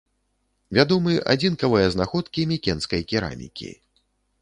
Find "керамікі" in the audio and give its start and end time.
3.15-3.71